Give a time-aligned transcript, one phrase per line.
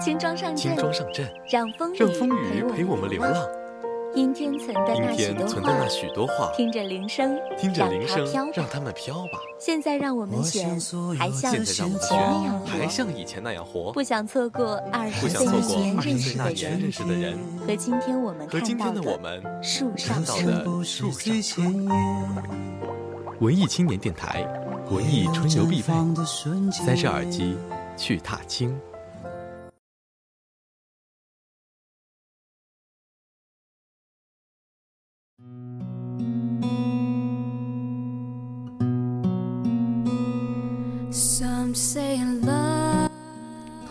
[0.00, 3.34] 轻装上阵，轻装上阵，让风雨让风雨陪我们流浪。
[4.14, 9.40] 阴天存的那许多天存的那话，许多话，听着铃声，听着铃声让它们飘吧。
[9.58, 10.68] 现在让我们选，
[11.18, 20.22] 还像以前那样活，像以前那样活，不想错过二不十岁那年认识的人认识的人和今天我们和今看到天的我们树上。
[20.22, 21.74] 的树上。
[23.40, 24.46] 文艺青年电台，
[24.90, 25.92] 文艺春游必备。
[26.70, 27.56] 塞上耳机，
[27.96, 28.78] 去踏青。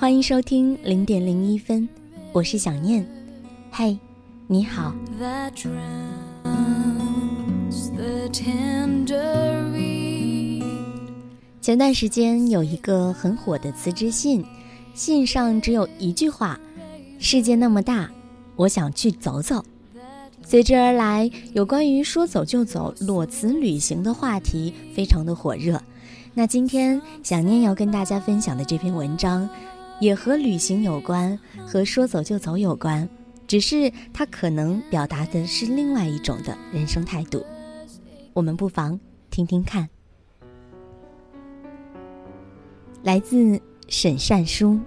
[0.02, 1.88] 欢迎收听零点零一分，
[2.32, 3.08] 我是想念。
[3.70, 3.96] 嘿，
[4.48, 4.96] 你好。
[11.62, 14.44] 前段时间有一个很火的辞职信，
[14.96, 16.60] 信上只有一句话
[17.22, 18.10] ：“世界那么大，
[18.56, 19.64] 我想去走走。”
[20.44, 25.80] 随之而来，有关于说走就走、裸辞旅行的话题非常的火热。
[26.34, 29.48] 那今天想念要跟大家分享的这篇文章，
[30.02, 33.08] 也和旅行有关，和说走就走有关，
[33.46, 37.46] 只是它可能表达的是另外一种的人生态度。
[38.34, 39.88] 我们不妨听听看。
[43.04, 44.80] 来自沈善书。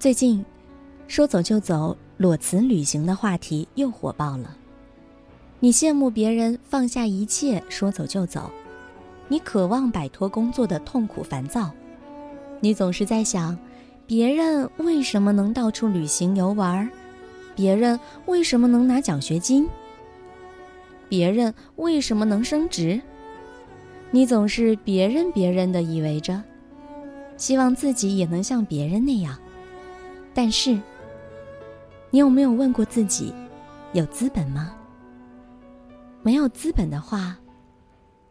[0.00, 0.44] 最近，
[1.06, 4.56] 说走就走、裸辞旅行的话题又火爆了。
[5.60, 8.50] 你羡慕别人放下一切说走就走，
[9.28, 11.72] 你渴望摆脱工作的痛苦烦躁，
[12.64, 13.58] 你总是在想，
[14.06, 16.88] 别人为什么能到处旅行游玩儿，
[17.56, 19.68] 别人为什么能拿奖学金，
[21.08, 23.02] 别人为什么能升职。
[24.12, 26.40] 你总是别人别人的以为着，
[27.36, 29.36] 希望自己也能像别人那样。
[30.32, 30.78] 但是，
[32.10, 33.34] 你有没有问过自己，
[33.92, 34.72] 有资本吗？
[36.22, 37.36] 没有资本的话，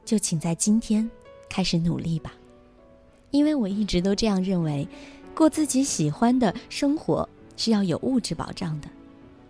[0.05, 1.11] 就请在今天
[1.49, 2.31] 开始努力吧。
[3.31, 4.87] 因为我一直都这样认为，
[5.33, 7.27] 过自己喜欢的生活
[7.57, 8.87] 是要有物质保障的，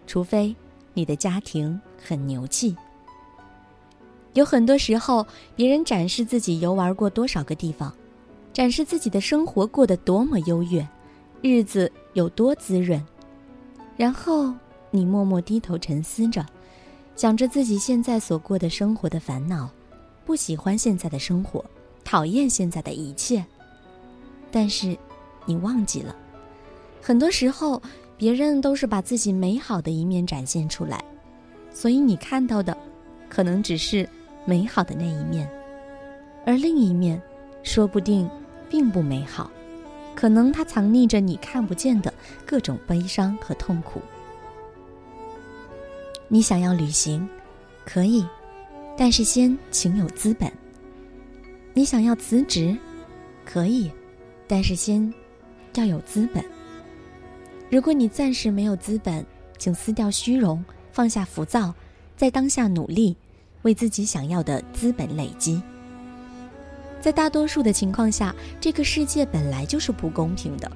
[0.07, 0.55] 除非
[0.93, 2.75] 你的家庭很牛气。
[4.33, 5.25] 有很多时候，
[5.55, 7.93] 别人展示自己游玩过多少个地方，
[8.53, 10.87] 展示自己的生活过得多么优越，
[11.41, 13.03] 日子有多滋润，
[13.97, 14.53] 然后
[14.89, 16.45] 你默默低头沉思着，
[17.15, 19.69] 想着自己现在所过的生活的烦恼，
[20.23, 21.65] 不喜欢现在的生活，
[22.03, 23.43] 讨厌现在的一切。
[24.51, 24.97] 但是，
[25.45, 26.15] 你忘记了，
[27.01, 27.81] 很多时候
[28.17, 31.03] 别人都是把自己美好的一面展现出来，
[31.73, 32.77] 所以你看到的，
[33.29, 34.07] 可能只是。
[34.43, 35.47] 美好的那一面，
[36.47, 37.21] 而另一面，
[37.61, 38.27] 说不定
[38.67, 39.51] 并不美好，
[40.15, 42.11] 可能它藏匿着你看不见的
[42.43, 44.01] 各种悲伤和痛苦。
[46.27, 47.29] 你想要旅行，
[47.85, 48.25] 可以，
[48.97, 50.51] 但是先请有资本。
[51.75, 52.75] 你想要辞职，
[53.45, 53.91] 可以，
[54.51, 55.13] 但是先
[55.75, 56.43] 要有资本。
[57.69, 59.25] 如果你暂时没有资本，
[59.57, 61.73] 请撕掉虚荣，放下浮躁，
[62.17, 63.15] 在当下努力。
[63.61, 65.61] 为自己想要的资本累积。
[66.99, 70.69] 在大多数的情况下，这个世界本来就是不公平的。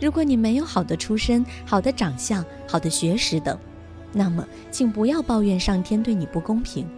[0.00, 3.58] 如果你没有好的出身、好的长相、好的学识等，
[4.12, 6.88] 那么请不要抱怨上天对你不公平。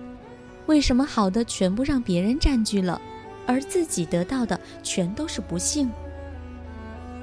[0.66, 3.00] 为什么好的全部让别人占据了，
[3.47, 5.91] 而自己得到的全都是不幸？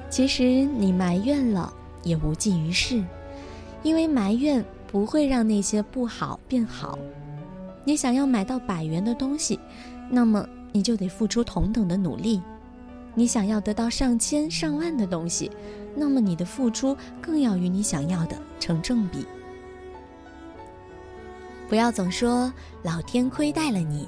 [0.08, 1.72] 其实你埋怨了
[2.02, 3.02] 也无济于事，
[3.82, 6.98] 因为埋怨不会让那些不好变好。
[7.84, 9.58] 你想要买到百元的东西，
[10.10, 12.40] 那么你就得付出同等的努力；
[13.14, 15.50] 你想要得到上千上万的东西，
[15.96, 19.26] 那么你的付出更要与你想要的成正比。
[21.68, 24.06] 不要总说老天亏待了你，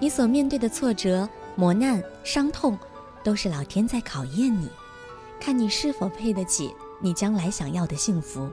[0.00, 1.28] 你所面对的挫折、
[1.58, 2.78] 磨难、伤痛，
[3.24, 4.68] 都是老天在考验你，
[5.40, 6.70] 看你是否配得起
[7.00, 8.46] 你将来想要的幸福。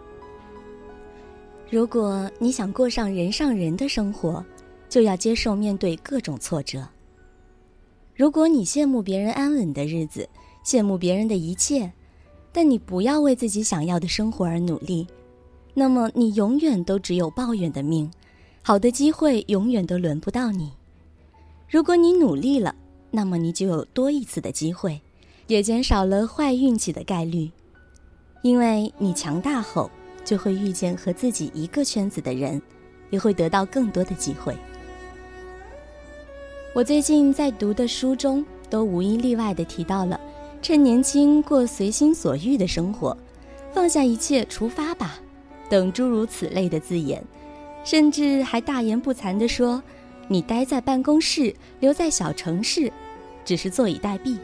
[1.69, 4.44] 如果你想过上人上人的生活，
[4.88, 6.88] 就要接受面对各种挫折。
[8.16, 10.30] 如果你羡慕别人安稳的日子，
[10.63, 11.92] 羡慕别人的一切，
[12.54, 15.06] 但你不要为自己想要的生活而努力，
[15.74, 18.10] 那么你永远都只有抱怨的命，
[18.62, 20.72] 好的机会永远都轮不到你。
[21.68, 22.74] 如果你努力了，
[23.15, 25.00] 那么你就有多一次的机会，
[25.48, 27.51] 也减少了坏运气的概率，
[28.42, 29.89] 因为你强大后。
[30.25, 32.62] 就会遇见和自己一个圈子的人，
[33.10, 34.56] 也会得到更多的机会。
[36.74, 40.18] 我最近在读的书中，都无一例外的提到了，
[40.62, 43.18] 趁年轻过随心所欲的生活，
[43.74, 45.19] 放下一切出发吧，
[45.69, 47.21] 等诸如此类的字眼，
[47.83, 49.83] 甚至还大言不惭地说
[50.30, 52.89] ：“你待在办公室，留在小城市，
[53.45, 54.38] 只是坐以待毙。”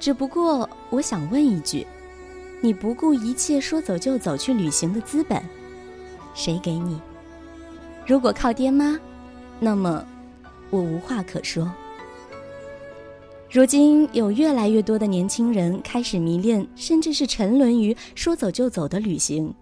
[0.00, 1.86] 只不过我想问一句：
[2.60, 5.42] 你不顾一切说走就走去旅行的资本，
[6.34, 7.00] 谁给你？
[8.06, 8.98] 如果靠爹妈，
[9.58, 10.06] 那么
[10.70, 11.70] 我无话可说。
[13.50, 19.52] 如今有越来越多的年轻人开始迷恋，甚至是沉沦于说走就走的旅行，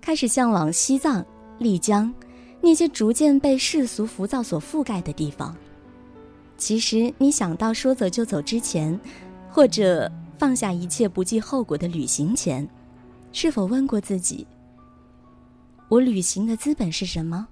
[0.00, 1.24] 开始向往西藏、
[1.58, 2.12] 丽江
[2.60, 5.54] 那些逐渐被世俗浮躁所覆盖的地方。
[6.56, 8.98] 其实，你想到说走就走之前，
[9.50, 12.66] 或者放下一切不计后果的旅行前，
[13.32, 14.46] 是否问过自己：
[15.88, 17.46] 我旅行的资本是什么？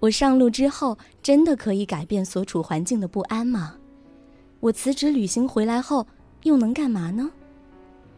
[0.00, 3.76] 我上路之后，真的可以改变所处环境的不安吗？
[4.60, 6.06] 我辞职旅行回来后，
[6.44, 7.30] 又能干嘛呢？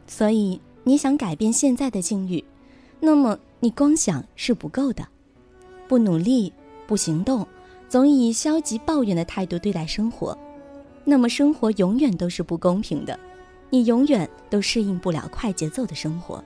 [0.07, 2.43] 所以你想改变现在的境遇，
[3.01, 5.07] 那么你光想是不够的，
[5.89, 6.53] 不努力、
[6.87, 7.47] 不行动，
[7.88, 10.37] 总以消极抱怨的态度对待生活，
[11.05, 13.19] 那么生活永远都是不公平的，
[13.70, 16.43] 你永远都适应不了快节奏的生活。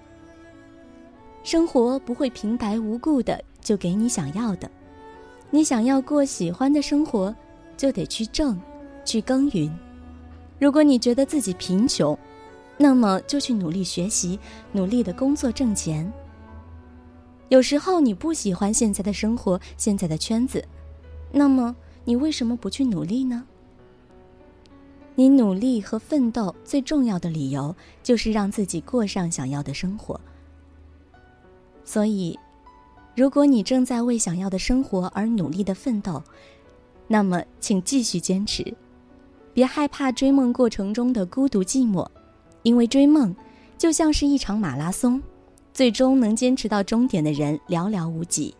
[1.42, 4.70] 生活不会平白无故的就给你想要的，
[5.50, 7.34] 你想要过喜欢的生活，
[7.76, 8.60] 就得去挣。
[9.04, 9.68] 去耕耘。
[10.60, 12.16] 如果你觉得自己贫穷，
[12.78, 14.38] 那么就去努力学习，
[14.70, 16.08] 努力的工作挣钱。
[17.48, 20.64] 有时候你不喜欢现在的生活，现在的圈子，
[21.32, 21.74] 那么
[22.04, 23.44] 你为什么不去努力呢？
[25.14, 30.20] 你努力和奋斗最重要的理由，就是让自己过上想要的生活。
[31.84, 32.38] 所以，
[33.14, 36.22] 如果你正在为想要的生活而努力的奋斗，
[37.08, 38.74] 那么请继续坚持。
[39.52, 42.08] 别害怕追梦过程中的孤独寂寞，
[42.62, 43.34] 因为追梦
[43.76, 45.22] 就像是一场马拉松，
[45.74, 48.54] 最终能坚持到终点的人寥寥无几。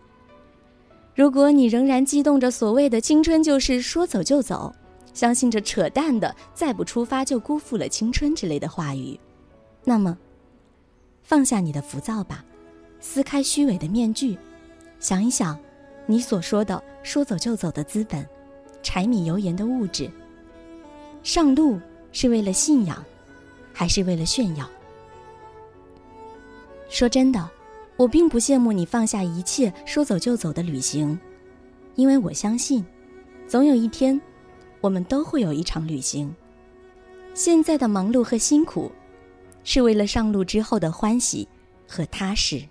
[1.15, 4.75] 如果你仍然激动着所谓的青春就是说走就走，
[5.13, 9.19] 相信着扯淡的再不出发就辜负了青春之类的话语，
[9.85, 10.17] 那么
[11.23, 12.43] 放下你的浮躁吧，
[12.99, 14.39] 撕开虚伪的面具，
[15.01, 15.59] 想一想，
[16.07, 18.27] 你所说的说走就走的资本，
[18.83, 20.11] 柴米油盐的物质。
[21.23, 21.79] 上路
[22.11, 23.05] 是为了信仰，
[23.73, 24.67] 还是为了炫耀？
[26.89, 27.51] 说真的，
[27.97, 31.19] 我并不羡慕你放下一切说走就走的旅行，
[31.95, 32.85] 因为我相信，
[33.47, 34.21] 总有一天，
[34.81, 36.35] 我们都会有一场旅行。
[37.35, 38.91] 现在的忙碌和辛苦，
[39.65, 41.47] 是为了上路之后的欢喜
[41.87, 42.63] 和踏实。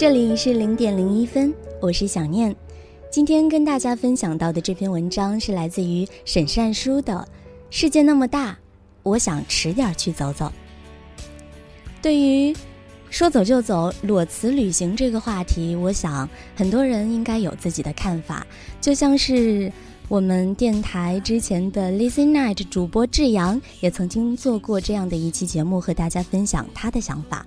[0.00, 2.56] 这里是零点零一分，我是小念。
[3.10, 7.12] 今天跟大家分享到的这篇文章是来自于沈善书的
[7.68, 8.58] 《世界那么大，
[9.02, 10.46] 我想迟点去走走》。
[12.00, 12.56] 对于
[13.10, 16.26] 说走就走、裸辞旅行这个话题，我想
[16.56, 18.46] 很多人应该有自己的看法。
[18.80, 19.70] 就像是
[20.08, 27.44] 我们电台之前的 Listen Night 主播志阳，也曾经做过这样的一期节目，和大家分享他的想法。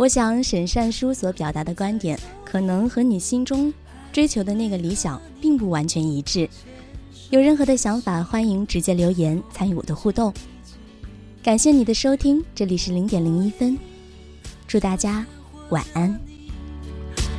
[0.00, 3.70] 我想沈善书所表达的观点可能和你心中
[4.10, 6.48] 追求的那个理想并不完全一致。
[7.28, 10.32] 有任何的想法欢迎直接留言参与我的互动。
[11.42, 13.76] 感谢你的收听这里是零点零一分
[14.66, 15.26] 祝大家
[15.68, 16.10] 晚安。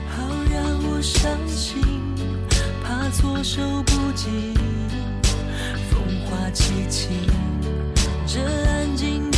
[0.08, 0.22] 好
[0.54, 1.82] 让我伤心
[2.84, 4.30] 怕措手不及
[5.90, 6.00] 风
[8.28, 9.31] 这安静